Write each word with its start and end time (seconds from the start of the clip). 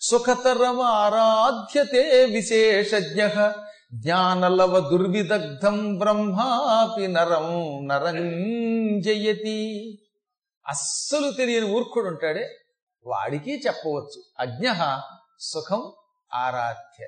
సుఖతరమారాధ్యతే 0.00 2.24
విశేషజ్ఞ. 2.24 3.50
జ్ఞానలవ 3.94 4.80
దుర్విదగ్ధం 4.80 5.98
బ్రహ్మాపి 5.98 7.06
నరం 7.06 7.88
నరంజయతి 7.88 9.98
అస్సలు 10.68 11.30
తెలియని 11.30 11.66
మూర్ఖుడు 11.66 12.06
ఉంటాడే. 12.06 12.58
వాడికి 13.08 13.62
చెప్పవచ్చు. 13.66 14.22
అజ్ఞ 14.38 14.70
సుఖం 15.40 15.92
ఆరాధ్య. 16.34 17.06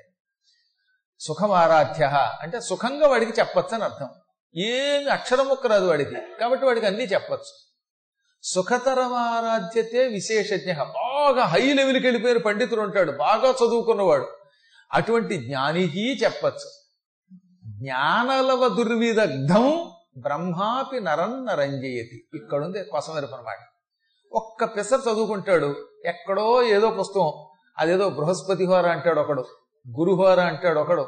సుఖం 1.19 1.51
ఆరాధ్య 1.51 2.05
అంటే 2.41 2.61
సుఖంగా 2.61 3.07
వాడికి 3.07 3.33
చెప్పచ్చు 3.39 3.75
అని 3.75 3.83
అర్థం. 3.83 4.09
ఏమి 4.57 5.09
అక్షరం 5.09 5.57
రాదు 5.67 5.85
వాడికి. 5.85 6.15
కాబట్టి 6.39 6.65
వాడికి 6.65 6.85
అన్నీ 6.85 7.03
చెప్పచ్చు. 7.03 7.71
సుఖతరమారాధ్యతే 8.43 10.07
విశేషజ్ఞ. 10.07 10.73
బాగా 10.73 11.43
హై 11.43 11.73
లెవెల్కి 11.73 12.07
వెళ్ళిపోయిన 12.07 12.37
పండితుడు 12.37 12.81
ఉంటాడు. 12.81 13.11
బాగా 13.11 13.49
చదువుకున్నవాడు. 13.49 14.27
అటువంటి 14.93 15.37
జ్ఞానికి 15.37 16.23
చెప్పచ్చు. 16.23 16.71
జ్ఞానలవ 17.65 18.67
దుర్విదగ్ధం 18.67 19.91
బ్రహ్మాపి 20.17 20.99
నరం 20.99 21.45
నరంజయతి. 21.45 22.27
ఇక్కడుంది 22.33 22.83
కొసమెరుపు 22.83 23.35
అనమాట 23.35 23.70
ఒక్క 24.33 24.63
పిసర్ 24.65 25.01
చదువుకుంటాడు. 25.01 25.75
ఎక్కడో 26.05 26.63
ఏదో 26.63 26.89
పుస్తకం. 26.89 27.31
అదేదో 27.77 28.09
బృహస్పతి 28.09 28.65
హోర 28.65 28.87
అంటాడు 28.87 29.19
ఒకడు. 29.19 29.45
గురుహోర 29.99 30.39
అంటాడు 30.39 30.79
ఒకడు. 30.79 31.05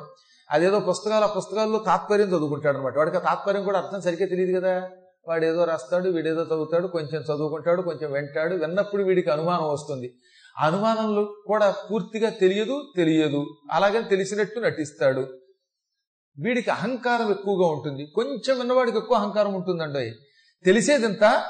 అదేదో 0.51 0.79
పుస్తకాలు 0.79 1.23
ఆ 1.23 1.27
పుస్తకాల్లో 1.27 1.79
తాత్పర్యం 1.79 2.27
చదువుకుంటాడు 2.27 2.77
అనమాట 2.77 2.97
వాడికి 2.97 3.17
ఆ 3.17 3.19
తాత్పర్యం 3.19 3.63
కూడా 3.63 3.79
అర్థం 3.79 4.01
సరిగ్గా 4.01 4.27
తెలియదు 4.27 4.59
కదా. 4.59 4.89
వాడు 5.27 5.45
ఏదో 5.45 5.63
రాస్తాడు 5.63 6.09
వీడేదో 6.09 6.43
చదువుతాడు 6.43 6.87
కొంచెం 6.87 7.21
చదువుకుంటాడు 7.21 7.81
కొంచెం 7.81 8.11
వింటాడు. 8.11 8.55
విన్నప్పుడు 8.55 9.03
వీడికి 9.03 9.29
అనుమానం 9.29 9.69
వస్తుంది. 9.69 10.17
అనుమానంలో 10.59 11.35
కూడా 11.47 11.75
పూర్తిగా 11.91 12.29
తెలియదు 12.29 12.83
తెలియదు. 12.95 13.45
అలాగని 13.71 14.03
తెలిసినట్టు 14.03 14.59
నటిస్తాడు. 14.59 15.19
వీడికి 16.39 16.69
అహంకారం 16.69 17.31
ఎక్కువగా 17.31 17.67
ఉంటుంది. 17.67 18.05
కొంచెం 18.15 18.57
విన్నవాడికి 18.57 18.97
ఎక్కువ 18.97 19.17
అహంకారం 19.17 19.53
ఉంటుందండి 19.53 20.11
తెలిసేదింత? 20.65 21.45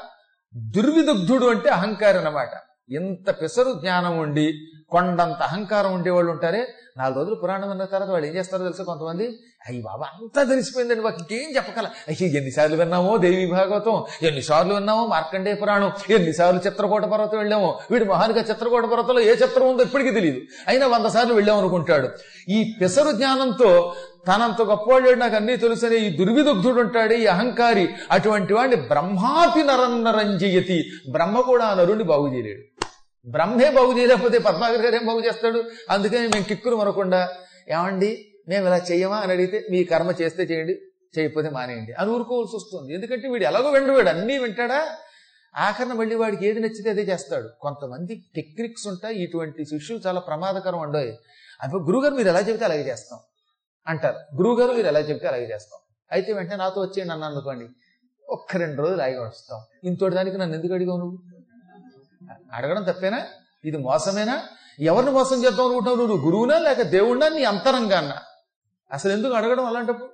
దుర్విదగ్ధుడు 0.54 1.46
అంటే 1.46 1.68
అహంకారం 1.70 2.18
అన్నమాట 2.18 2.52
ఇంత 2.90 3.30
పెసరు 3.40 3.70
జ్ఞానం 3.80 4.14
ఉండి 4.18 4.46
కొండంత 4.90 5.40
అహంకారం 5.42 5.92
ఉండేవాళ్ళు 5.94 6.30
ఉంటారే 6.30 6.60
నాలుగు 6.96 7.18
రోజులు 7.18 7.34
పురాణం 7.34 7.68
విన్న 7.68 7.84
తర్వాత 7.84 8.10
వాళ్ళు 8.10 8.26
ఏం 8.26 8.34
చేస్తారో 8.34 8.64
తెలుసు 8.64 8.82
కొంతమంది? 8.82 9.24
అయ్యి 9.66 9.80
బాబా 9.82 10.06
అంతా 10.16 10.44
తెలిసిపోయిందండి 10.44 11.02
మాకు 11.02 11.18
ఇంకేం 11.20 11.48
చెప్పగల 11.56 11.86
అయ్యి 12.08 12.26
ఎన్నిసార్లు 12.36 12.76
విన్నామో 12.76 13.12
దేవి 13.16 13.46
భాగవతం 13.46 13.96
ఎన్నిసార్లు 14.22 14.72
విన్నామో 14.74 15.06
మార్కండేయ 15.06 15.54
పురాణం 15.54 15.90
ఎన్నిసార్లు 16.10 16.60
చిత్రకూట 16.66 17.04
పర్వతం 17.04 17.38
వెళ్ళామో 17.38 17.70
వీడు 17.90 18.04
మహానుగా 18.04 18.42
చిత్రకూట 18.42 18.84
పర్వతంలో 18.84 19.20
ఏ 19.20 19.34
చిత్రం 19.34 19.66
ఉందో 19.68 19.82
ఇప్పటికీ 19.82 20.10
తెలియదు 20.10 20.42
అయినా 20.68 20.86
వంద 20.86 21.06
సార్లు 21.06 21.34
వెళ్ళాం 21.34 21.58
అనుకుంటాడు 21.58 22.10
ఈ 22.48 22.76
పెసరు 22.80 23.12
జ్ఞానంతో 23.12 23.70
తనంత 24.28 24.62
గొప్పవాడు 24.62 25.10
నాకు 25.10 25.36
అన్నీ 25.36 25.56
తెలుసని 25.56 25.96
ఈ 25.96 26.16
దుర్విదగ్ధుడు 26.16 26.80
ఉంటాడు 26.80 27.14
ఈ 27.14 27.26
అహంకారి. 27.26 27.88
అటువంటి 28.10 28.52
వాడిని 28.52 28.76
బ్రహ్మాపి 28.76 29.62
నరన్నరంజయతి 29.62 30.90
బ్రహ్మ 31.10 31.40
కూడా 31.40 31.64
ఆ 31.64 31.74
నరుణ్ణి 31.74 32.04
బాగు 32.04 32.34
చేయలేడు. 32.34 32.62
బ్రహ్మే 33.30 33.70
బాగు 33.70 33.98
చేయలేకపోతే 33.98 34.38
పద్మాగర్ 34.38 34.80
గారు 34.80 34.94
ఏం 34.94 35.06
బాగు 35.06 35.20
చేస్తాడు? 35.20 35.64
అందుకని 35.90 36.20
మేము 36.20 36.42
కిక్కును 36.42 36.76
మనకుండా 36.76 37.28
ఏమండి 37.70 38.26
మేము 38.48 38.66
ఇలా 38.66 38.76
చెయ్యమా 38.76 39.16
అని 39.16 39.32
అడిగితే 39.32 39.66
మీ 39.70 39.84
కర్మ 39.84 40.12
చేస్తే 40.22 40.42
చేయండి 40.42 40.72
చేయకపోతే 41.18 41.50
మానేయండి. 41.50 41.92
అని 41.92 42.10
ఊరుకోవాల్సి 42.10 42.56
వస్తుంది. 42.56 42.94
ఎందుకంటే 42.94 43.28
వీడు 43.28 43.44
ఎలాగో 43.44 43.70
విండవాడు 43.70 44.08
అన్నీ 44.08 44.38
వింటాడా? 44.38 44.88
ఆఖరణ 45.56 45.92
మళ్ళీ 45.92 46.14
వాడికి 46.14 46.46
ఏది 46.46 46.60
నచ్చితే 46.60 46.90
అదే 46.90 47.02
చేస్తాడు. 47.02 47.48
కొంతమంది 47.60 48.24
టెక్నిక్స్ 48.36 48.86
ఉంటాయి. 48.86 49.22
ఇటువంటి 49.22 49.64
శిష్యులు 49.64 50.00
చాలా 50.06 50.20
ప్రమాదకరం 50.20 50.78
ఉండవు 50.78 51.02
అప్పుడు 51.62 51.82
గురుగారు 51.82 52.14
మీరు 52.14 52.28
ఎలా 52.28 52.40
చెబితే 52.40 52.64
అలాగే 52.64 52.88
చేస్తాం. 52.88 53.18
అంటారు. 53.86 54.36
గురువుగారు 54.36 54.72
మీరు 54.72 54.86
ఎలా 54.86 55.00
చెప్తే 55.00 55.28
అలాగే 55.28 55.54
చేస్తాం. 55.54 55.80
అయితే 56.12 56.32
వెంటనే 56.32 56.56
నాతో 56.56 56.80
వచ్చేయండి 56.80 57.12
నన్ను 57.12 57.26
అనుకోండి. 57.26 57.68
ఒక్క 58.28 58.56
రెండు 58.56 58.82
రోజులు 58.82 59.02
ఆగి 59.02 59.18
వస్తాం. 59.18 59.60
ఇంతటి 59.84 60.14
దానికి 60.14 60.38
నన్ను 60.38 60.56
ఎందుకు 60.56 60.72
అడిగావు 60.72 60.98
నువ్వు? 60.98 61.18
అడగడం 62.52 62.82
తప్పేనా? 62.82 63.26
ఇది 63.64 63.76
మోసమేనా? 63.76 64.42
ఎవరిని 64.80 65.12
మోసం 65.12 65.44
చేద్దాం 65.44 65.66
అనుకుంటున్నావు 65.66 66.08
నువ్వు? 66.08 66.26
గురువునా 66.26 66.58
లేక 66.58 66.82
దేవుడినా 66.82 67.28
నీ 67.28 67.44
అంతరంగా 67.44 68.22
అసలు 68.92 69.12
ఎందుకు 69.12 69.32
అడగడం 69.32 69.64
అలాంటప్పుడు? 69.64 70.10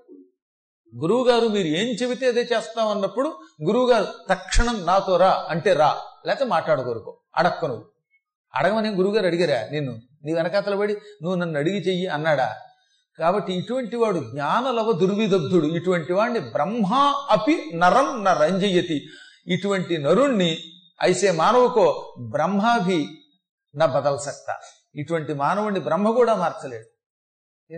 గురువు 0.97 1.25
గారు 1.25 1.49
మీరు 1.49 1.67
ఏం 1.67 1.89
చెబితే 1.89 2.27
అదే 2.27 2.41
చేస్తాం 2.41 2.89
అన్నప్పుడు 2.89 3.39
గురువు 3.63 3.91
గారు 3.91 4.07
తక్షణం 4.31 4.87
నాతో 4.87 5.17
రా 5.17 5.47
అంటే 5.49 5.73
రా. 5.73 5.97
లేకపోతే 6.27 6.51
మాట్లాడుకోరుకో. 6.51 7.17
అడక్క 7.37 7.65
నువ్వు. 7.65 7.85
అడగమని 8.55 8.89
గురువుగారు 8.89 9.27
అడిగారా? 9.27 9.69
నిన్ను. 9.71 10.01
నీ 10.25 10.35
వెనకాతల 10.35 10.79
పడి 10.79 10.93
నువ్వు 10.93 11.35
నన్ను 11.35 11.59
అడిగి 11.59 11.81
చెయ్యి 11.81 12.07
అన్నాడా? 12.07 12.57
కాబట్టి 13.21 13.53
ఇటువంటి 13.53 13.97
వాడు 13.97 14.19
జ్ఞానలవ 14.19 14.93
దుర్విదగ్ధుడు. 14.93 15.67
ఇటువంటి 15.67 16.13
వాడిని 16.13 16.41
బ్రహ్మ 16.41 16.95
అపి 17.31 17.71
నరం 17.75 18.25
నరంజయతి 18.25 19.07
ఇటువంటి 19.47 19.99
నరుణ్ణి 19.99 20.59
ఐసే 21.03 21.31
మానవుకో 21.31 22.15
బ్రహ్మాభి 22.19 23.09
నా 23.75 23.87
బదల్ 23.87 24.19
ఇటువంటి 24.95 25.35
మానవుడిని 25.35 25.81
బ్రహ్మ 25.81 26.11
కూడా 26.11 26.35
మార్చలేడు. 26.35 26.85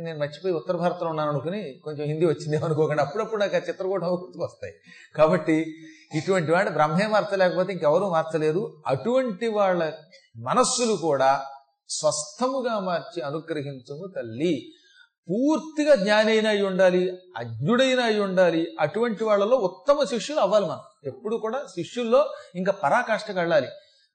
నేను 0.01 0.19
మర్చిపోయి 0.19 0.55
ఉత్తర 0.55 0.77
భారతంలో 0.77 1.09
ఉన్నాను 1.09 1.31
అనుకుని 1.31 1.81
కొంచెం 1.85 2.07
హిందీ 2.07 2.27
వచ్చింది 2.27 2.57
అనుకోకుండా. 2.57 3.03
అప్పుడప్పుడు 3.03 3.41
నాకు 3.41 3.57
ఆ 3.57 3.59
చిత్రకూట 3.59 4.05
వస్తాయి 4.37 4.73
కాబట్టి 5.17 5.75
ఇటువంటి 6.15 6.53
వాడు 6.53 6.71
బ్రహ్మే 6.71 7.07
మార్చలేకపోతే 7.07 7.73
ఇంకెవరూ 7.73 8.11
మార్చలేరు 8.11 8.83
అటువంటి 8.87 9.49
వాళ్ళ 9.49 9.93
మనస్సులు 10.37 10.93
కూడా 10.93 11.45
స్వస్థముగా 11.89 12.79
మార్చి 12.79 13.23
అనుగ్రహించము 13.23 14.13
తల్లి. 14.17 14.73
పూర్తిగా 15.31 15.95
జ్ఞానైన 15.95 16.49
అయి 16.49 16.63
ఉండాలి 16.63 17.19
అజ్ఞుడైన 17.37 18.01
అయి 18.01 18.21
ఉండాలి 18.21 18.67
అటువంటి 18.81 19.25
వాళ్ళలో 19.25 19.57
ఉత్తమ 19.57 20.05
శిష్యులు 20.05 20.41
అవ్వాలి 20.41 20.67
మనం. 20.67 20.81
ఎప్పుడు 21.05 21.37
కూడా 21.37 21.59
శిష్యుల్లో 21.59 22.33
ఇంకా 22.55 22.73
పరాకాష్ఠకు 22.73 23.39
వెళ్ళాలి. 23.39 23.69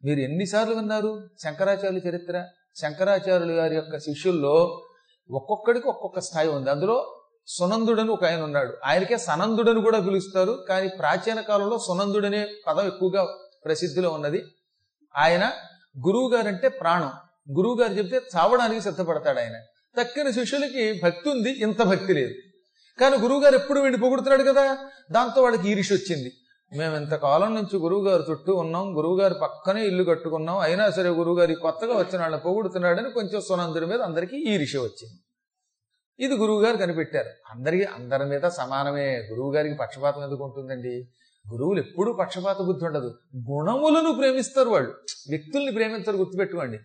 మీరు 0.03 0.19
ఎన్నిసార్లు 0.19 0.75
విన్నారు 0.75 1.29
శంకరాచార్యుల 1.43 1.97
చరిత్ర? 1.97 2.45
శంకరాచార్యులు 2.75 3.53
గారి 3.53 3.75
యొక్క 3.75 3.97
శిష్యుల్లో 3.97 4.83
ఒక్కొక్కడికి 5.31 5.87
ఒక్కొక్క 5.87 6.19
స్థాయి 6.19 6.49
ఉంది. 6.49 6.69
అందులో 6.71 7.21
సునందుడని 7.47 8.11
ఒక 8.11 8.25
ఆయన 8.25 8.41
ఉన్నాడు. 8.41 8.73
ఆయనకే 8.85 9.17
సనందుడని 9.17 9.81
కూడా 9.81 9.99
పిలుస్తారు 9.99 10.65
కానీ 10.69 10.87
ప్రాచీన 10.87 11.41
కాలంలో 11.41 11.77
సునందుడనే 11.77 12.47
పదం 12.67 12.87
ఎక్కువగా 12.87 13.27
ప్రసిద్ధిలో 13.65 14.09
ఉన్నది. 14.09 14.43
ఆయన 15.15 15.51
గురువు 16.07 16.29
గారంటే 16.29 16.67
ప్రాణం. 16.67 17.11
గురువు 17.57 17.77
గారు 17.81 17.93
చెప్తే 17.93 18.21
చావడానికి 18.37 18.81
సిద్ధపడతాడు 18.81 19.39
ఆయన. 19.39 19.55
తక్కిన 19.97 20.29
శిష్యులకి 20.31 21.01
భక్తి 21.03 21.29
ఉంది 21.29 21.51
ఇంత 21.51 21.81
భక్తి 21.83 22.13
లేదు. 22.13 22.33
కానీ 23.01 23.17
గురువు 23.17 23.43
గారు 23.43 23.55
ఎప్పుడు 23.55 23.79
వీడిని 23.79 24.01
పొగుడుతున్నాడు 24.01 24.43
కదా? 24.43 24.77
దాంతో 25.11 25.41
వాడికి 25.41 25.71
ఈరిషి 25.71 25.93
వచ్చింది. 25.93 26.31
మేము 26.77 26.97
ఇంతకాలం 26.97 27.55
నుంచి 27.55 27.77
గురువుగారు 27.77 28.25
చుట్టూ 28.31 28.55
ఉన్నాం 28.55 28.97
గురువుగారు 28.97 29.33
పక్కనే 29.33 29.87
ఇల్లు 29.87 30.03
కట్టుకున్నాం 30.03 30.57
అయినా 30.57 30.89
సరే 30.89 31.09
గురువుగారి 31.09 31.55
కొత్తగా 31.55 31.93
వచ్చిన 31.93 32.21
వాళ్ళని 32.21 32.41
పొగుడుతున్నాడని 32.41 33.11
కొంచెం 33.11 33.41
సునందుడి 33.41 33.85
మీద 33.85 34.01
అందరికీ 34.01 34.37
ఈరిషి 34.37 34.77
వచ్చింది. 34.77 35.19
ఇది 36.19 36.35
గురువు 36.35 36.61
గారు 36.61 36.77
కనిపెట్టారు. 36.77 37.29
అందరికీ 37.51 37.83
అందరి 37.83 38.25
మీద 38.25 38.41
సమానమే. 38.41 39.27
గురువుగారికి 39.31 39.75
పక్షపాతం 39.75 40.23
ఎందుకు 40.23 40.43
ఉంటుందండి? 40.43 41.09
గురువులు 41.51 41.79
ఎప్పుడూ 41.79 42.13
పక్షపాత 42.13 42.61
బుద్ధి 42.61 42.85
ఉండదు. 42.85 43.19
గుణములను 43.51 44.13
ప్రేమిస్తారు 44.13 44.69
వాళ్ళు. 44.69 44.93
వ్యక్తుల్ని 45.29 45.71
ప్రేమించరు 45.71 46.17
గుర్తుపెట్టుకోండి. 46.17 46.77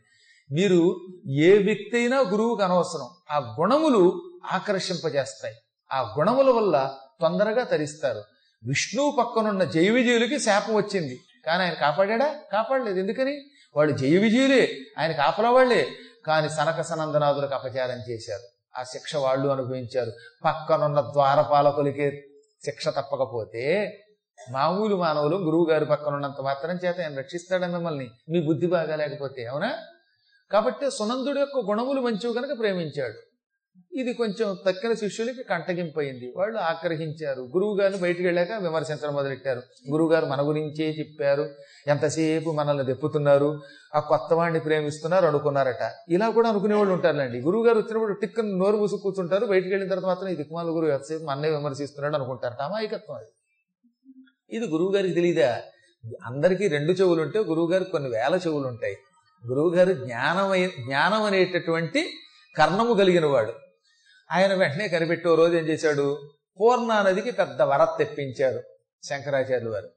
మీరు 0.52 0.96
ఏ 1.30 1.64
వ్యక్తి 1.64 1.96
అయినా 1.96 2.20
గురువుకు 2.20 2.62
అనవసరం. 2.62 3.08
ఆ 3.30 3.56
గుణములు 3.60 4.22
ఆకర్షింపజేస్తాయి. 4.52 5.54
ఆ 5.92 6.14
గుణముల 6.18 6.50
వల్ల 6.50 6.94
తొందరగా 7.20 7.64
తరిస్తారు. 7.64 8.22
విష్ణువు 8.66 9.10
పక్కనున్న 9.10 9.64
జయ 9.64 9.90
విజయులకి 9.90 10.38
శాపం 10.38 10.74
వచ్చింది. 10.74 11.20
కానీ 11.46 11.62
ఆయన 11.62 11.74
కాపాడా 11.74 12.34
కాపాడలేదు. 12.52 12.98
ఎందుకని? 12.98 13.42
వాళ్ళు 13.76 13.96
జయ 13.96 14.18
విజయులే. 14.18 14.78
ఆయన 14.98 15.12
కాపలవాళ్ళే 15.12 15.88
కానీ 16.26 16.48
సనక 16.48 16.80
సనందనాథులకు 16.80 17.54
అపచారం 17.54 18.00
చేశారు. 18.10 18.42
ఆ 18.80 18.82
శిక్ష 18.82 19.16
వాళ్ళు 19.16 19.48
అనుభవించారు. 19.48 20.12
పక్కనున్న 20.44 21.00
ద్వారపాలకులకే 21.00 22.24
శిక్ష 22.64 22.88
తప్పకపోతే 22.88 23.98
మామూలు 24.50 24.96
మానవులు 24.96 25.36
గురువు 25.36 25.66
గారి 25.70 25.84
పక్కనున్నంత 25.84 26.40
మాత్రం 26.40 26.78
చేత 26.84 27.00
ఆయన 27.00 27.18
రక్షిస్తాడా 27.18 27.66
మిమ్మల్ని? 27.66 28.10
మీ 28.28 28.42
బుద్ధి 28.46 28.66
బాగా 28.66 28.96
లేకపోతే 28.96 29.46
అవునా? 29.46 29.78
కాబట్టి 30.52 30.90
సునందుడు 30.90 31.38
యొక్క 31.38 31.58
గుణములు 31.58 32.00
మంచివి 32.00 32.34
కనుక 32.34 32.58
ప్రేమించాడు. 32.58 33.14
ఇది 33.96 34.12
కొంచెం 34.14 34.56
తక్కిన 34.66 34.92
శిష్యులకి 34.92 35.42
కంటగింపయింది. 35.42 36.32
వాళ్ళు 36.36 36.58
ఆగ్రహించారు. 36.58 37.40
గురువు 37.40 37.80
గారిని 37.80 38.00
బయటికి 38.00 38.22
వెళ్ళాక 38.22 38.52
విమర్శించడం 38.52 39.14
మొదలెట్టారు. 39.14 39.62
గురువుగారు 39.90 40.26
మన 40.26 40.46
గురించే 40.48 40.90
చెప్పారు. 40.90 41.48
ఎంతసేపు 41.86 42.50
మనల్ని 42.50 42.84
దెప్పుతున్నారు 42.84 43.60
ఆ 43.94 44.00
కొత్త 44.00 44.34
వాడిని 44.34 44.60
ప్రేమిస్తున్నారు 44.60 45.26
అనుకున్నారట. 45.26 45.92
ఇలా 46.08 46.30
కూడా 46.30 46.48
అనుకునే 46.48 46.74
వాళ్ళు 46.74 46.92
ఉంటారులేండి. 46.92 47.40
గురువు 47.40 47.66
గారు 47.66 47.78
వచ్చినప్పుడు 47.78 48.12
టిక్ 48.12 48.58
నోరు 48.58 48.76
మూసు 48.76 48.96
కూర్చుంటారు. 48.96 49.46
బయటికి 49.46 49.70
వెళ్ళిన 49.70 49.90
తర్వాత 49.90 50.06
మాత్రం 50.06 50.28
ఈ 50.28 50.36
దిక్కుమాల 50.36 50.66
గురువు 50.66 50.90
ఎంతసేపు 50.90 51.24
మన్నే 51.24 51.50
విమర్శిస్తున్నాడు 51.50 52.14
అనుకుంటారు 52.14 52.62
అమాయకత్వం 52.62 53.16
అది. 53.16 53.32
ఇది 54.50 54.66
గురువు 54.66 54.92
గారికి 54.94 55.14
తెలియదా 55.14 55.62
అందరికీ 56.26 56.68
రెండు 56.68 56.92
చెవులు 56.92 57.22
ఉంటే 57.22 57.38
గురువు 57.38 57.70
గారికి 57.72 57.90
కొన్ని 57.90 58.10
వేల 58.10 58.34
చెవులు 58.34 58.66
ఉంటాయి 58.68 58.96
గురువుగారు 59.46 59.92
జ్ఞానమై 59.92 60.66
జ్ఞానం 60.66 61.22
అనేటటువంటి 61.22 62.00
కర్ణము 62.58 62.94
కలిగిన 62.94 63.26
వాడు 63.26 63.52
ఆయన 64.32 64.54
వెంటనే 64.54 64.88
కనిపెట్టి 64.88 65.28
ఓ 65.28 65.34
రోజు 65.34 65.56
ఏం 65.56 65.64
చేశాడు? 65.64 66.18
పూర్ణానదికి 66.60 67.30
పెద్ద 67.30 67.62
వర 67.62 67.84
తెప్పించారు 67.84 68.60
శంకరాచార్యులు 69.02 69.70
వారు. 69.70 69.88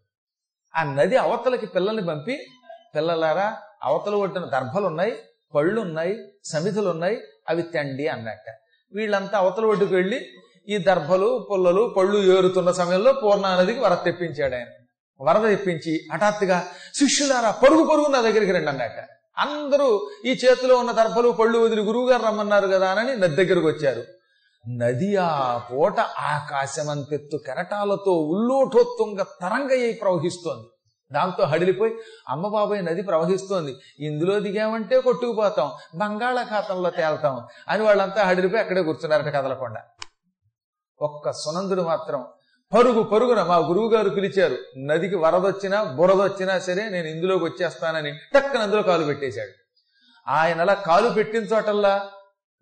ఆ 0.75 0.83
నది 0.83 1.17
అవతలకి 1.17 1.65
పిల్లల్ని 1.65 2.05
పంపి 2.05 2.47
పిల్లలారా 2.95 3.57
అవతల 3.83 4.15
ఒడ్డున 4.15 4.45
దర్భలు 4.45 4.85
ఉన్నాయి 4.85 5.13
పళ్ళు 5.55 5.81
ఉన్నాయి 5.81 6.19
సమితులు 6.45 6.89
ఉన్నాయి 6.89 7.17
అవి 7.49 7.63
తండి 7.63 8.07
అన్నట్ట. 8.07 8.49
వీళ్ళంతా 8.93 9.37
అవతల 9.37 9.65
ఒడ్డుకు 9.65 9.95
వెళ్ళి 9.95 10.19
ఈ 10.69 10.77
దర్భలు 10.77 11.47
పుల్లలు 11.51 11.93
పళ్ళు 11.97 12.37
ఏరుతున్న 12.37 12.71
సమయంలో 12.71 13.13
పూర్ణానదికి 13.13 13.79
వరద 13.79 13.97
తెప్పించాడు 14.05 14.55
ఆయన. 14.55 14.67
వరద 15.19 15.49
తెప్పించి 15.49 16.07
హఠాత్తుగా 16.13 16.67
శిష్యులారా 16.93 17.51
పరుగు 17.51 17.83
పరుగు 17.83 18.07
నా 18.07 18.21
దగ్గరికి 18.21 18.51
రండి 18.51 18.69
అన్నట్ట. 18.69 18.99
అందరూ 19.37 20.09
ఈ 20.25 20.29
చేతిలో 20.29 20.75
ఉన్న 20.77 20.91
దర్భలు 20.91 21.29
పళ్ళు 21.29 21.59
వదిలి 21.59 21.81
గురువుగారు 21.81 22.23
రమ్మన్నారు 22.23 22.67
కదా 22.67 22.91
అని 22.91 23.17
నది 23.17 23.45
దగ్గరకు 23.45 23.67
వచ్చారు. 23.67 24.03
నది 24.69 25.15
ఆ 25.15 25.57
పూట 25.57 25.99
ఆకాశమంతెత్తు 25.99 27.37
కెరటాలతో 27.37 28.11
ఉల్లోటోత్తుంగ 28.11 29.23
తరంగయ్యి 29.41 29.93
ప్రవహిస్తోంది. 29.93 30.67
దాంతో 31.11 31.43
హడిలిపోయి 31.43 31.95
అమ్మ 32.29 32.47
బాబాయ్ 32.47 32.85
నది 32.85 33.01
ప్రవహిస్తోంది. 33.01 33.75
ఇందులో 33.99 34.39
దిగామంటే 34.39 35.01
కొట్టుకుపోతాం. 35.01 35.71
బంగాళాఖాతంలో 35.95 36.89
తేల్తాం. 36.89 37.45
అని 37.69 37.83
వాళ్ళంతా 37.83 38.23
హడిలిపోయి 38.23 38.61
అక్కడే 38.61 38.81
కూర్చున్నారట 38.81 39.25
కదలకుండా. 39.25 39.81
ఒక్క 41.01 41.31
సునందుడు 41.31 41.81
మాత్రం 41.81 42.25
పరుగు 42.73 43.03
పరుగున 43.03 43.43
మా 43.43 43.57
గురువు 43.57 43.89
గారు 43.89 44.09
పిలిచారు 44.09 44.57
నదికి 44.77 45.15
వరదొచ్చినా 45.15 45.83
బురదొచ్చినా 45.83 46.59
సరే 46.59 46.89
నేను 46.89 47.07
ఇందులోకి 47.07 47.43
వచ్చేస్తానని. 47.43 48.11
టక్కన 48.33 48.59
అందులో 48.59 48.81
కాలు 48.81 49.05
పెట్టేశాడు. 49.05 49.51
ఆయన 50.29 50.61
అలా 50.61 50.73
కాలు 50.73 51.09
పెట్టిన 51.09 51.43
చోటల్లా 51.43 52.07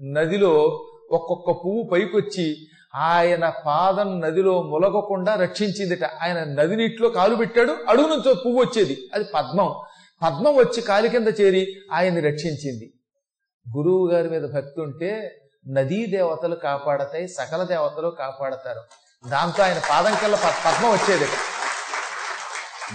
నదిలో 0.02 0.52
ఒక్కొక్క 1.12 1.52
పువ్వు 1.52 1.90
పైకొచ్చి 1.92 2.58
ఆయన 2.96 3.54
పాదం 3.66 4.22
నదిలో 4.22 4.62
ములగకుండా 4.62 5.36
రక్షించిందిట. 5.36 6.04
ఆయన 6.04 6.44
నది 6.44 6.76
నీటిలో 6.76 7.10
కాలు 7.10 7.36
పెట్టాడు 7.36 7.76
అడుగు 7.90 8.08
నుంచి 8.08 8.34
పువ్వు 8.34 8.62
వచ్చేది. 8.62 8.98
అది 9.14 9.24
పద్మం. 9.24 9.76
పద్మం 10.24 10.56
వచ్చి 10.56 10.82
కాలి 10.82 11.10
కింద 11.10 11.28
చేరి 11.42 11.76
ఆయన్ని 11.92 12.22
రక్షించింది. 12.22 12.94
గురువు 13.78 14.12
గారి 14.12 14.30
మీద 14.30 14.42
భక్తి 14.42 14.82
ఉంటే 14.82 15.42
నదీ 15.70 16.06
దేవతలు 16.06 16.56
కాపాడతాయి 16.56 17.28
సకల 17.28 17.64
దేవతలు 17.64 18.16
కాపాడతారు. 18.20 18.82
దాంతో 19.28 19.64
ఆయన 19.64 19.82
పాదం 19.90 20.14
కింద 20.14 20.34
ప- 20.34 20.66
పద్మం 20.66 20.92
వచ్చేది. 20.92 21.26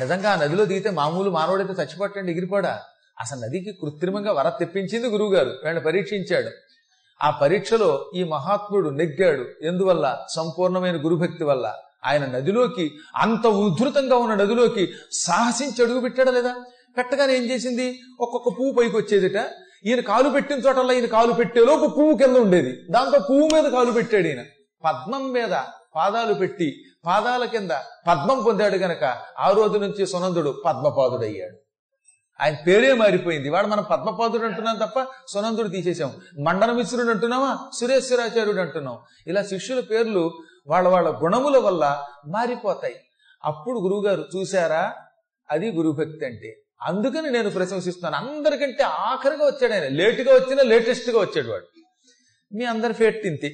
నిజంగా 0.01 0.33
ఆ 0.33 0.35
నదిలో 0.35 0.65
దిగితే 0.65 0.91
మామూలు 0.91 1.31
మానవుడైతే 1.31 1.73
చచ్చిపట్టండి 1.73 2.33
ఎగిరిపోడా 2.33 2.81
అసలు 3.21 3.41
నదికి 3.41 3.73
కృత్రిమంగా 3.73 4.33
వర 4.33 4.49
తెప్పించింది 4.49 5.09
గురువుగారు. 5.09 5.49
వీళ్ళని 5.49 5.81
పరీక్షించాడు. 5.81 6.51
ఆ 7.23 7.31
పరీక్షలో 7.31 8.11
ఈ 8.15 8.25
మహాత్ముడు 8.25 8.91
నెగ్గాడు. 8.91 9.47
ఎందువల్ల? 9.63 10.19
సంపూర్ణమైన 10.37 11.05
గురుభక్తి 11.05 11.45
వల్ల. 11.45 11.75
ఆయన 12.07 12.27
నదిలోకి 12.27 12.91
అంత 13.17 13.47
ఉధృతంగా 13.47 14.17
ఉన్న 14.17 14.35
నదిలోకి 14.35 14.89
సాహసించి 15.13 15.85
అడుగు 15.85 16.01
పెట్టాడా 16.01 16.31
లేదా? 16.31 16.57
పెట్టగానే 16.97 17.35
ఏం 17.37 17.43
చేసింది? 17.43 18.01
ఒక్కొక్క 18.21 18.49
పువ్వు 18.49 18.73
పైకి 18.73 18.97
వచ్చేదిట. 18.97 19.47
ఈయన 19.87 20.01
కాలు 20.01 20.31
పెట్టిన 20.31 20.57
చోటల్లా 20.57 20.93
ఈయన 20.93 21.07
కాలు 21.07 21.33
పెట్టేలోపు 21.33 21.87
పువ్వు 21.87 22.17
కింద 22.17 22.37
ఉండేది. 22.37 22.81
దాంతో 22.91 23.19
పువ్వు 23.19 23.49
మీద 23.55 23.73
కాలు 23.73 23.91
పెట్టాడు 23.93 24.27
ఈయన. 24.27 24.45
పద్మం 24.85 25.33
మీద 25.33 25.61
పాదాలు 25.99 26.35
పెట్టి 26.35 26.85
పాదాల 27.07 27.45
కింద 27.45 27.71
పద్మం 28.09 28.43
పొందాడు 28.43 28.77
గనక 28.77 29.05
ఆ 29.39 29.51
రోజు 29.51 29.79
నుంచి 29.79 30.07
సునందుడు 30.07 30.63
పద్మపాదుడయ్యాడు. 30.67 31.57
ఆయన 32.41 32.57
పేరే 32.67 32.93
మారిపోయింది. 32.93 33.49
వాడు 33.49 33.67
మనం 33.67 33.83
పద్మపాదుడు 33.83 34.45
అంటున్నాం 34.45 34.77
తప్ప 34.77 35.07
సునందుడు 35.29 35.69
తీసేసాం 35.69 36.13
మండనమిశ్రుడు 36.45 37.11
అంటున్నామా? 37.11 37.71
సురేశ్వరాచార్యుడు 37.81 38.61
అంటున్నాం. 38.61 38.99
ఇలా 39.27 39.43
శిష్యుల 39.43 39.81
పేర్లు 39.81 40.39
వాళ్ళ 40.67 40.89
వాళ్ళ 40.89 41.23
గుణముల 41.23 41.59
వల్ల 41.59 42.07
మారిపోతాయి. 42.27 42.97
అప్పుడు 43.45 43.81
గురువుగారు 43.81 44.25
చూశారా? 44.37 44.95
అది 45.51 45.73
గురుభక్తి 45.73 46.27
అంటే. 46.27 46.63
అందుకని 46.83 47.31
నేను 47.31 47.51
ప్రశంసిస్తున్నాను. 47.51 48.31
అందరికంటే 48.31 48.83
ఆఖరిగా 48.83 49.47
వచ్చాడు 49.47 49.73
ఆయన. 49.73 49.89
లేటుగా 49.89 50.35
వచ్చినా 50.35 50.63
లేటెస్ట్గా 50.63 51.21
వచ్చాడు 51.21 51.49
వాడు. 51.49 51.67
మీ 52.55 52.65
అందరి 52.65 52.93
ఫేట్ 52.93 53.23
తింతే. 53.23 53.53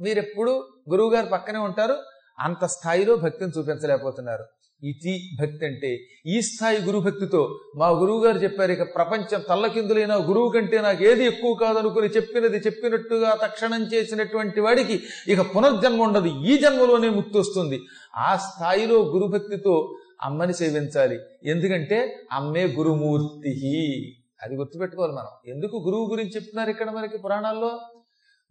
మీరెప్పుడు 0.00 0.75
గురువు 0.90 1.10
గారు 1.14 1.26
పక్కనే 1.26 1.58
ఉంటారు. 1.58 1.96
అంత 2.38 2.64
స్థాయిలో 2.64 3.16
భక్తిని 3.16 3.52
చూపించలేకపోతున్నారు. 3.58 4.44
ఇది 4.82 5.12
భక్తి 5.40 5.66
అంటే 5.66 5.90
ఈ 6.26 6.40
స్థాయి 6.40 6.82
గురు 6.82 6.98
భక్తితో 6.98 7.60
మా 7.76 7.88
గురువు 7.88 8.24
గారు 8.24 8.38
చెప్పారు 8.38 8.72
ఇక 8.72 8.94
ప్రపంచం 8.94 9.42
తల్లకిందులైన 9.48 10.14
గురువు 10.14 10.48
కంటే 10.48 10.78
నాకు 10.80 11.04
ఏది 11.04 11.24
ఎక్కువ 11.24 11.54
కాదనుకుని 11.54 12.06
చెప్పినది 12.06 12.56
చెప్పినట్టుగా 12.56 13.38
తక్షణం 13.42 13.82
చేసినటువంటి 13.82 14.60
వాడికి 14.60 15.02
ఇక 15.28 15.40
పునర్జన్మ 15.40 16.02
ఉండదు. 16.02 16.28
ఈ 16.28 16.58
జన్మలోనే 16.58 17.08
ముక్తి 17.08 17.38
వస్తుంది. 17.38 17.80
ఆ 18.16 18.36
స్థాయిలో 18.36 18.98
గురుభక్తితో 18.98 19.96
అమ్మని 20.22 20.54
సేవించాలి. 20.54 21.18
ఎందుకంటే 21.44 22.26
అమ్మే 22.32 22.66
గురుమూర్తి 22.66 23.54
అది 24.42 24.54
గుర్తుపెట్టుకోవాలి 24.54 25.12
మనం. 25.12 25.56
ఎందుకు 25.56 25.76
గురువు 25.76 26.06
గురించి 26.10 26.30
చెప్తున్నారు 26.30 26.70
ఇక్కడ 26.70 26.90
మనకి 26.90 27.18
పురాణాల్లో? 27.18 27.80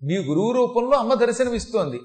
మీ 0.03 0.17
గురువు 0.17 0.51
రూపంలో 0.51 0.97
అమ్మ 0.97 1.13
దర్శనం 1.13 1.53
ఇస్తోంది 1.53 1.99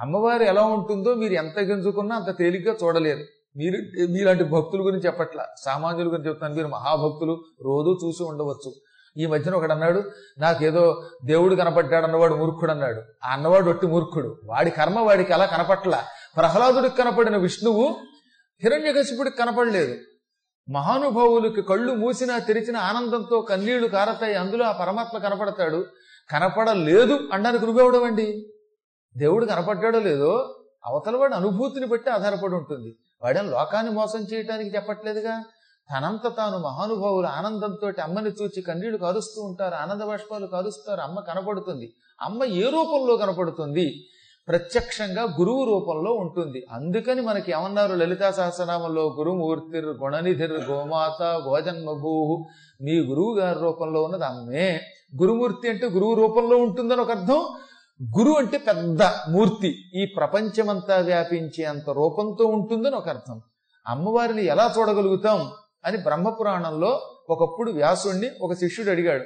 అమ్మవారు 0.00 0.42
ఎలా 0.42 0.62
ఉంటుందో 0.62 1.14
మీరు 1.14 1.32
ఎంత 1.32 1.58
గెంజుకున్నా 1.58 2.16
అంత 2.16 2.38
తేలిగ్గా 2.38 2.74
చూడలేరు. 2.84 3.24
మీరు 3.56 4.06
మీలాంటి 4.10 4.44
భక్తుల 4.44 4.80
గురించి 4.80 5.06
చెప్పట్ల. 5.06 5.44
సామాన్యుల 5.64 6.12
గురించి 6.12 6.28
చెప్తాను 6.28 6.54
మీరు 6.54 6.66
మహాభక్తులు 6.66 7.44
రోజు 7.62 8.06
చూసి 8.06 8.22
ఉండవచ్చు. 8.22 8.72
ఈ 9.16 9.26
మధ్యన 9.26 9.54
ఒకడు 9.54 9.72
అన్నాడు 9.72 10.02
నాకేదో 10.38 11.04
దేవుడు 11.24 11.54
కనపడ్డాడు 11.54 12.04
అన్నవాడు 12.04 12.34
మూర్ఖుడు 12.34 12.70
అన్నాడు. 12.70 13.02
ఆ 13.24 13.32
అన్నవాడు 13.32 13.70
ఒట్టి 13.70 13.86
మూర్ఖుడు. 13.86 14.40
వాడి 14.44 14.70
కర్మ 14.70 14.98
వాడికి 14.98 15.32
అలా 15.32 15.46
కనపట్ల. 15.46 16.04
ప్రహ్లాదుడికి 16.36 16.96
కనపడిన 16.96 17.36
విష్ణువు 17.36 17.96
హిరణ్యకశిపుడికి 18.62 19.36
కనపడలేదు. 19.36 19.94
మహానుభావులకి 20.70 21.62
కళ్ళు 21.62 21.92
మూసినా 21.92 22.38
తెరిచిన 22.38 22.76
ఆనందంతో 22.76 23.40
కన్నీళ్ళు 23.40 23.88
కారతాయి. 23.88 24.34
అందులో 24.34 24.64
ఆ 24.64 24.72
పరమాత్మ 24.72 25.18
కనపడతాడు. 25.18 25.84
కనపడలేదు. 26.30 27.18
అనడానికి 27.32 27.66
నువ్వెవడవండి? 27.66 28.52
దేవుడు 29.16 29.46
కనపడ్డాడో 29.46 30.00
లేదో 30.00 30.54
అవతల 30.86 31.16
వాడి 31.16 31.34
అనుభూతిని 31.34 31.86
బట్టి 31.86 32.10
ఆధారపడి 32.10 32.54
ఉంటుంది. 32.54 32.96
వాడని 33.22 33.50
లోకాన్ని 33.50 33.92
మోసం 33.92 34.20
చేయటానికి 34.20 34.76
చెప్పట్లేదుగా? 34.76 35.44
తనంత 35.90 36.36
తాను 36.36 36.58
మహానుభావులు 36.58 37.26
ఆనందంతో 37.26 37.92
అమ్మని 38.02 38.30
చూచి 38.42 38.62
కన్నీళ్ళు 38.62 38.98
కారుస్తూ 38.98 39.42
ఉంటారు 39.42 39.74
ఆనంద 39.74 40.02
బాష్పాలు 40.02 40.46
కారుస్తారు 40.46 41.00
అమ్మ 41.00 41.20
కనపడుతుంది. 41.20 41.92
అమ్మ 42.20 42.44
ఏ 42.44 42.62
రూపంలో 42.62 43.16
కనపడుతుంది? 43.16 43.94
ప్రత్యక్షంగా 44.48 45.22
గురువు 45.22 45.64
రూపంలో 45.64 46.12
ఉంటుంది. 46.12 46.66
అందుకని 46.72 47.20
మనకి 47.20 47.52
ఏమన్నారు 47.52 47.94
లలితా 47.94 48.30
సహస్రనామంలో 48.30 49.14
గురుమూర్తిర్ 49.18 49.86
గుణనిధిర్ 49.86 50.52
గోమాత 50.52 51.22
గోజన్మభూ 51.22 52.46
మీ 52.80 52.92
గురువు 52.92 53.38
గారి 53.38 53.58
రూపంలో 53.60 54.02
ఉన్నది 54.02 54.24
అమ్మే. 54.24 54.80
గురుమూర్తి 55.22 55.68
అంటే 55.68 55.86
గురువు 55.86 56.14
రూపంలో 56.14 56.56
ఉంటుందని 56.56 57.00
ఒక 57.00 57.10
అర్థం. 57.10 57.48
గురు 58.02 58.32
అంటే 58.32 58.58
పెద్ద 58.58 59.02
మూర్తి. 59.02 59.74
ఈ 59.94 60.06
ప్రపంచమంతా 60.06 60.96
వ్యాపించే 60.96 61.64
అంత 61.64 61.90
రూపంతో 61.90 62.44
ఉంటుందని 62.44 62.96
ఒక 62.96 63.08
అర్థం. 63.08 63.40
అమ్మవారిని 63.86 64.46
ఎలా 64.46 64.74
చూడగలుగుతాం 64.78 65.50
అని 65.84 65.96
బ్రహ్మపురాణంలో 65.96 67.16
ఒకప్పుడు 67.30 67.70
వ్యాసుణ్ణి 67.70 68.30
ఒక 68.42 68.52
శిష్యుడు 68.52 68.90
అడిగాడు. 68.90 69.24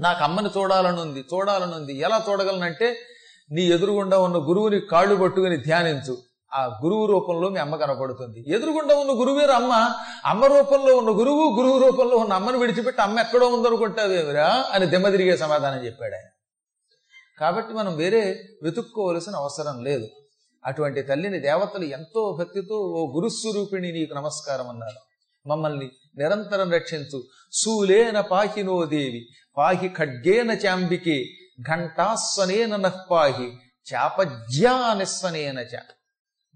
నాకు 0.00 0.24
అమ్మని 0.24 0.48
చూడాలనుంది 0.58 1.24
చూడాలనుంది 1.34 1.98
ఎలా 1.98 2.24
చూడగలనంటే 2.30 2.96
నీ 3.50 3.62
ఎదురుగుండా 3.62 4.18
ఉన్న 4.18 4.36
గురువుని 4.36 4.80
కాళ్ళు 4.80 5.14
పట్టుకుని 5.14 5.56
ధ్యానించు. 5.56 6.18
ఆ 6.54 6.80
గురువు 6.84 7.06
రూపంలో 7.06 7.48
మీ 7.48 7.58
అమ్మ 7.58 7.76
కనపడుతుంది. 7.76 8.44
ఎదురుగుండా 8.48 8.94
ఉన్న 8.96 9.10
గురువేరు 9.20 9.50
అమ్మ. 9.50 9.90
అమ్మ 10.24 10.44
రూపంలో 10.44 10.96
ఉన్న 10.96 11.10
గురువు 11.10 11.56
గురువు 11.56 11.78
రూపంలో 11.78 12.16
ఉన్న 12.16 12.32
అమ్మను 12.32 12.58
విడిచిపెట్టి 12.58 13.02
అమ్మ 13.02 13.20
ఎక్కడో 13.20 13.46
ఉందనుకుంటావేమిరా 13.46 14.64
అని 14.72 14.86
దిమ్మ 14.86 15.08
తిరిగే 15.08 15.36
సమాధానం 15.36 15.86
చెప్పాడు 15.86 16.14
ఆయన. 16.14 16.35
కాబట్టి 17.38 17.74
మనం 17.74 17.96
వేరే 17.96 18.42
వెతుక్కోవలసిన 18.62 19.36
అవసరం 19.36 19.84
లేదు. 19.84 20.08
అటువంటి 20.64 21.02
తల్లిని 21.02 21.40
దేవతలు 21.40 21.84
ఎంతో 21.84 22.36
భక్తితో 22.38 22.76
ఓ 22.76 23.14
గురుస్వరూపిణి 23.14 23.92
నీకు 23.92 24.14
నమస్కారం 24.14 24.68
అన్నారు. 24.68 25.00
మమ్మల్ని 25.48 25.90
నిరంతరం 26.16 26.72
రక్షించు. 26.72 27.22
శూలేన 27.52 28.20
పాహినో 28.20 28.84
దేవి 28.86 29.28
పాహి 29.56 29.88
ఖడ్గేన 29.88 30.50
చాంబికే 30.50 31.24
ఘంటాస్వనేన 31.60 32.76
నహ్పాహి 32.76 33.52
చాపజ్యానిస్వనేన 33.94 35.58
చ. 35.58 35.76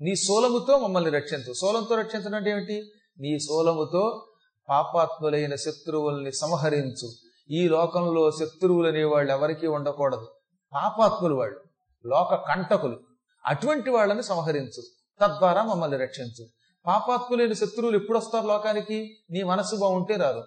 నీ 0.01 0.17
సోలముతో 0.17 0.79
మమ్మల్ని 0.79 1.11
రక్షించు. 1.11 1.53
సోలంతో 1.53 1.95
రక్షించడం 1.95 2.35
అంటే 2.35 2.51
ఏమిటి? 2.51 2.91
నీ 3.19 3.39
సోలముతో 3.39 4.33
పాపాత్ములైన 4.69 5.55
శత్రువుల్ని 5.55 6.33
సంహరించు. 6.33 7.11
ఈ 7.51 7.69
లోకంలో 7.69 8.31
శత్రువులనే 8.31 9.05
వాళ్ళు 9.05 9.33
ఎవరికీ 9.33 9.67
ఉండకూడదు. 9.67 10.27
పాపాత్ములు 10.75 11.35
వాళ్ళు 11.35 11.61
లోక 12.07 12.35
కంటకులు. 12.35 13.01
అటువంటి 13.47 13.91
వాళ్ళని 13.91 14.23
సంహరించు. 14.23 14.83
తద్వారా 15.23 15.63
మమ్మల్ని 15.63 15.97
రక్షించు. 15.97 16.47
పాపాత్ములైన 16.87 17.53
శత్రువులు 17.53 17.97
ఎప్పుడు 17.97 18.19
వస్తారు 18.19 18.47
లోకానికి? 18.47 19.17
నీ 19.31 19.43
మనసు 19.43 19.77
బాగుంటే 19.77 20.17
రారు 20.17 20.45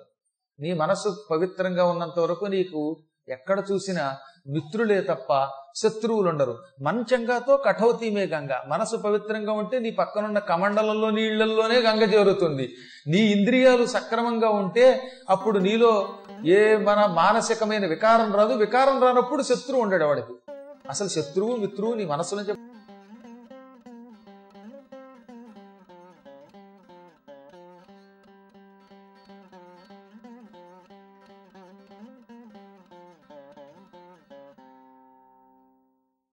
నీ 0.59 0.73
మనసు 0.73 1.23
పవిత్రంగా 1.31 1.85
ఉన్నంత 1.85 2.19
వరకు 2.19 2.45
నీకు 2.45 2.97
ఎక్కడ 3.29 3.63
చూసినా 3.71 4.17
మిత్రులే 4.47 5.01
తప్ప 5.01 5.49
శత్రువులు 5.75 6.29
ఉండరు 6.29 6.63
మంచంగాతో 6.81 7.57
కఠౌతీమే 7.57 8.25
గంగ. 8.25 8.49
మనసు 8.67 8.95
పవిత్రంగా 8.97 9.51
ఉంటే 9.51 9.79
నీ 9.79 9.91
పక్కనున్న 9.91 10.39
కమండలంలో 10.39 11.09
నీళ్ళలోనే 11.09 11.79
గంగ 11.79 12.01
చేరుతుంది. 12.01 12.75
నీ 13.07 13.17
ఇంద్రియాలు 13.17 13.85
సక్రమంగా 13.85 14.49
ఉంటే 14.49 15.11
అప్పుడు 15.29 15.59
నీలో 15.59 16.15
ఏ 16.41 16.77
మన 16.77 17.05
మానసికమైన 17.05 17.85
వికారం 17.85 18.33
రాదు 18.33 18.53
వికారం 18.53 19.03
రానప్పుడు 19.03 19.43
శత్రువు 19.43 19.81
ఉండడు 19.81 20.05
వాడికి 20.05 20.33
అసలు 20.89 21.07
శత్రువు 21.07 21.55
మిత్రువు 21.55 21.93
నీ 21.93 22.05
మనసులో 22.05 22.41